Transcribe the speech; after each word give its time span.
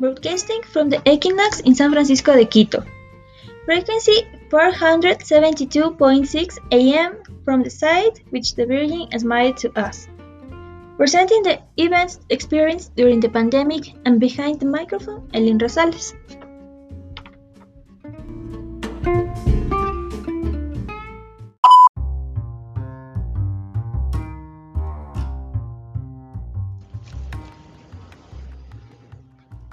broadcasting 0.00 0.62
from 0.62 0.90
the 0.90 1.00
Equinox 1.10 1.60
in 1.60 1.74
San 1.74 1.90
Francisco 1.92 2.34
de 2.34 2.44
Quito. 2.44 2.84
Frequency 3.64 4.26
472.6 4.48 6.58
AM 6.72 7.16
from 7.44 7.62
the 7.62 7.70
site 7.70 8.20
which 8.30 8.54
the 8.54 8.66
Virgin 8.66 9.08
smiled 9.18 9.56
to 9.58 9.70
us. 9.78 10.08
Presenting 10.96 11.42
the 11.42 11.60
events 11.76 12.18
experienced 12.30 12.96
during 12.96 13.20
the 13.20 13.28
pandemic 13.28 13.92
and 14.04 14.18
behind 14.18 14.58
the 14.58 14.66
microphone, 14.66 15.28
Elin 15.34 15.58
Rosales. 15.58 16.14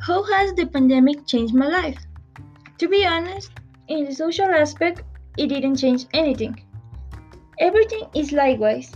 How 0.05 0.22
has 0.22 0.54
the 0.54 0.68
pandemic 0.68 1.26
changed 1.26 1.55
my 1.55 1.68
life? 1.68 1.98
To 2.77 2.88
be 2.88 3.08
honest, 3.08 3.50
in 3.88 4.05
the 4.05 4.14
social 4.14 4.45
aspect, 4.45 5.02
it 5.36 5.48
didn't 5.48 5.78
change 5.78 6.05
anything. 6.14 6.62
Everything 7.59 8.04
is 8.14 8.31
likewise. 8.31 8.91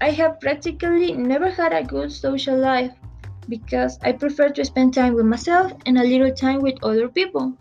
I 0.00 0.10
have 0.10 0.40
practically 0.40 1.12
never 1.12 1.48
had 1.48 1.72
a 1.72 1.84
good 1.84 2.10
social 2.10 2.58
life 2.58 2.90
because 3.48 4.00
I 4.02 4.10
prefer 4.10 4.48
to 4.48 4.64
spend 4.64 4.94
time 4.94 5.14
with 5.14 5.26
myself 5.26 5.74
and 5.86 5.96
a 5.96 6.02
little 6.02 6.32
time 6.32 6.60
with 6.60 6.82
other 6.82 7.06
people. 7.06 7.52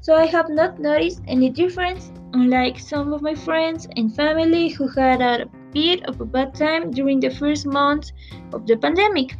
So 0.00 0.14
I 0.14 0.24
have 0.24 0.48
not 0.48 0.78
noticed 0.78 1.20
any 1.28 1.50
difference, 1.50 2.12
unlike 2.32 2.78
some 2.78 3.12
of 3.12 3.20
my 3.20 3.34
friends 3.34 3.88
and 3.94 4.16
family 4.16 4.70
who 4.70 4.88
had 4.88 5.20
a 5.20 5.50
bit 5.74 6.02
of 6.08 6.18
a 6.22 6.24
bad 6.24 6.54
time 6.54 6.92
during 6.92 7.20
the 7.20 7.28
first 7.28 7.66
months 7.66 8.14
of 8.54 8.66
the 8.66 8.78
pandemic. 8.78 9.36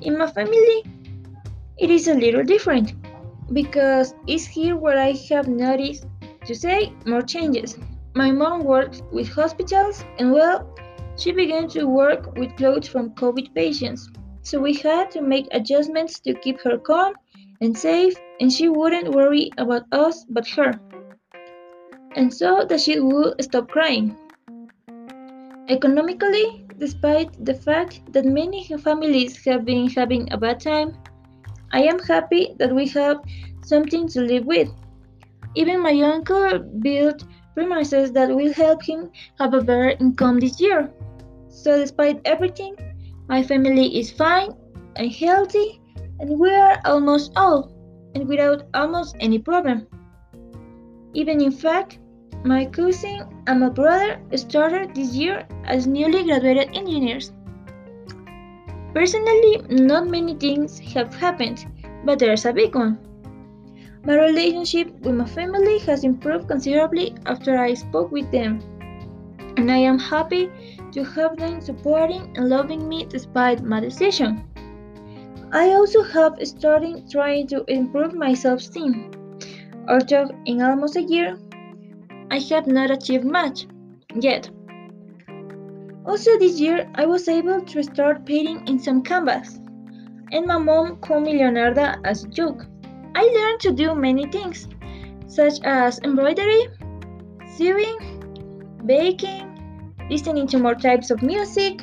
In 0.00 0.16
my 0.16 0.26
family, 0.26 0.84
it 1.78 1.90
is 1.90 2.08
a 2.08 2.14
little 2.14 2.44
different 2.44 2.94
because 3.52 4.14
it's 4.26 4.44
here 4.44 4.76
where 4.76 4.98
I 4.98 5.12
have 5.30 5.48
noticed, 5.48 6.06
to 6.46 6.54
say, 6.54 6.92
more 7.06 7.22
changes. 7.22 7.76
My 8.14 8.30
mom 8.30 8.64
works 8.64 9.02
with 9.10 9.28
hospitals 9.28 10.04
and, 10.18 10.32
well, 10.32 10.68
she 11.16 11.32
began 11.32 11.68
to 11.68 11.86
work 11.86 12.36
with 12.36 12.56
clothes 12.56 12.88
from 12.88 13.10
COVID 13.10 13.54
patients. 13.54 14.10
So 14.42 14.60
we 14.60 14.74
had 14.74 15.10
to 15.12 15.22
make 15.22 15.46
adjustments 15.52 16.20
to 16.20 16.34
keep 16.34 16.60
her 16.62 16.78
calm 16.78 17.14
and 17.60 17.76
safe, 17.76 18.14
and 18.40 18.52
she 18.52 18.68
wouldn't 18.68 19.14
worry 19.14 19.50
about 19.56 19.84
us 19.92 20.24
but 20.28 20.48
her. 20.48 20.72
And 22.16 22.32
so 22.32 22.64
that 22.68 22.80
she 22.80 22.98
would 22.98 23.42
stop 23.42 23.68
crying. 23.68 24.16
Economically, 25.68 26.66
despite 26.78 27.44
the 27.44 27.54
fact 27.54 28.00
that 28.12 28.24
many 28.24 28.66
families 28.82 29.44
have 29.44 29.64
been 29.64 29.88
having 29.88 30.32
a 30.32 30.36
bad 30.36 30.60
time, 30.60 30.96
I 31.72 31.82
am 31.82 31.98
happy 32.00 32.54
that 32.58 32.74
we 32.74 32.86
have 32.88 33.22
something 33.62 34.08
to 34.08 34.20
live 34.20 34.44
with. 34.44 34.68
Even 35.54 35.82
my 35.82 35.98
uncle 36.00 36.58
built 36.58 37.24
premises 37.54 38.12
that 38.12 38.28
will 38.28 38.52
help 38.52 38.82
him 38.82 39.10
have 39.38 39.54
a 39.54 39.60
better 39.60 39.90
income 39.90 40.38
this 40.40 40.60
year. 40.60 40.92
So, 41.48 41.78
despite 41.78 42.20
everything, 42.24 42.76
my 43.28 43.42
family 43.42 43.98
is 43.98 44.10
fine 44.10 44.54
and 44.96 45.12
healthy, 45.12 45.80
and 46.20 46.38
we 46.38 46.50
are 46.50 46.80
almost 46.84 47.32
all, 47.36 47.72
and 48.14 48.26
without 48.28 48.64
almost 48.74 49.16
any 49.20 49.38
problem. 49.38 49.86
Even 51.14 51.40
in 51.40 51.52
fact, 51.52 51.98
my 52.44 52.64
cousin 52.66 53.22
and 53.46 53.60
my 53.60 53.68
brother 53.68 54.20
started 54.36 54.94
this 54.94 55.14
year 55.14 55.46
as 55.64 55.86
newly 55.86 56.24
graduated 56.24 56.74
engineers. 56.74 57.32
Personally, 58.94 59.62
not 59.70 60.08
many 60.08 60.34
things 60.34 60.78
have 60.94 61.14
happened, 61.14 61.66
but 62.04 62.18
there's 62.18 62.44
a 62.44 62.52
big 62.52 62.74
one. 62.74 62.98
My 64.04 64.16
relationship 64.16 64.92
with 65.00 65.14
my 65.14 65.24
family 65.24 65.78
has 65.80 66.04
improved 66.04 66.48
considerably 66.48 67.14
after 67.24 67.56
I 67.56 67.74
spoke 67.74 68.12
with 68.12 68.30
them, 68.30 68.60
and 69.56 69.70
I 69.70 69.78
am 69.78 69.98
happy 69.98 70.50
to 70.92 71.04
have 71.04 71.36
them 71.36 71.60
supporting 71.60 72.36
and 72.36 72.48
loving 72.48 72.88
me 72.88 73.06
despite 73.08 73.62
my 73.62 73.80
decision. 73.80 74.44
I 75.52 75.70
also 75.70 76.02
have 76.02 76.38
started 76.46 77.10
trying 77.10 77.46
to 77.48 77.64
improve 77.68 78.14
my 78.14 78.34
self 78.34 78.60
esteem. 78.60 79.10
Although 79.88 80.30
in 80.46 80.62
almost 80.62 80.96
a 80.96 81.02
year, 81.02 81.38
I 82.30 82.38
have 82.50 82.66
not 82.66 82.90
achieved 82.90 83.24
much 83.24 83.66
yet. 84.14 84.50
Also, 86.04 86.36
this 86.36 86.58
year 86.58 86.90
I 86.96 87.06
was 87.06 87.28
able 87.28 87.60
to 87.60 87.82
start 87.82 88.26
painting 88.26 88.66
in 88.66 88.78
some 88.80 89.02
canvas, 89.02 89.60
and 90.32 90.46
my 90.46 90.58
mom 90.58 90.96
called 90.96 91.22
me 91.22 91.34
Leonarda 91.34 92.00
as 92.04 92.24
a 92.24 92.28
joke. 92.28 92.66
I 93.14 93.22
learned 93.22 93.60
to 93.60 93.72
do 93.72 93.94
many 93.94 94.26
things, 94.26 94.66
such 95.28 95.60
as 95.62 96.00
embroidery, 96.00 96.66
sewing, 97.54 97.98
baking, 98.84 99.94
listening 100.10 100.48
to 100.48 100.58
more 100.58 100.74
types 100.74 101.10
of 101.12 101.22
music, 101.22 101.80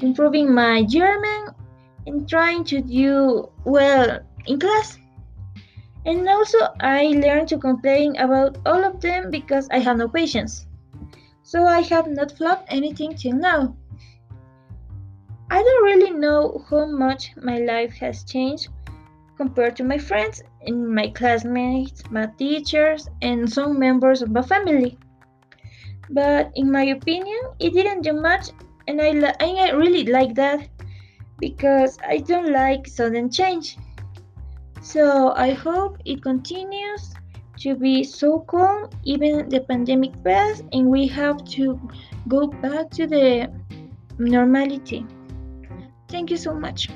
improving 0.00 0.52
my 0.52 0.84
German, 0.84 1.54
and 2.06 2.28
trying 2.28 2.64
to 2.64 2.82
do 2.82 3.48
well 3.64 4.20
in 4.46 4.60
class. 4.60 4.98
And 6.04 6.28
also, 6.28 6.58
I 6.80 7.06
learned 7.16 7.48
to 7.48 7.58
complain 7.58 8.16
about 8.16 8.58
all 8.66 8.84
of 8.84 9.00
them 9.00 9.30
because 9.30 9.68
I 9.70 9.78
have 9.78 9.96
no 9.96 10.08
patience 10.08 10.66
so 11.44 11.66
I 11.66 11.82
have 11.82 12.08
not 12.08 12.32
flopped 12.32 12.72
anything 12.72 13.14
till 13.14 13.36
now. 13.36 13.76
I 15.50 15.62
don't 15.62 15.84
really 15.84 16.10
know 16.10 16.64
how 16.68 16.86
much 16.86 17.36
my 17.36 17.58
life 17.58 17.92
has 17.98 18.24
changed 18.24 18.68
compared 19.36 19.76
to 19.76 19.84
my 19.84 19.98
friends 19.98 20.42
and 20.66 20.88
my 20.88 21.08
classmates, 21.08 22.02
my 22.10 22.26
teachers, 22.38 23.08
and 23.20 23.50
some 23.50 23.78
members 23.78 24.22
of 24.22 24.30
my 24.30 24.42
family. 24.42 24.98
But 26.10 26.50
in 26.54 26.72
my 26.72 26.84
opinion, 26.84 27.40
it 27.60 27.74
didn't 27.74 28.02
do 28.02 28.14
much, 28.14 28.48
and 28.88 29.00
I, 29.00 29.08
and 29.08 29.58
I 29.58 29.70
really 29.70 30.06
like 30.06 30.34
that 30.36 30.68
because 31.38 31.98
I 32.06 32.18
don't 32.18 32.52
like 32.52 32.86
sudden 32.86 33.30
change. 33.30 33.76
So 34.80 35.32
I 35.32 35.52
hope 35.52 35.98
it 36.04 36.22
continues 36.22 37.13
to 37.58 37.74
be 37.76 38.02
so 38.02 38.40
calm 38.40 38.88
even 39.04 39.48
the 39.48 39.60
pandemic 39.60 40.12
passed 40.24 40.64
and 40.72 40.88
we 40.90 41.06
have 41.06 41.44
to 41.44 41.80
go 42.28 42.46
back 42.46 42.90
to 42.90 43.06
the 43.06 43.50
normality. 44.18 45.06
Thank 46.08 46.30
you 46.30 46.36
so 46.36 46.54
much 46.54 46.88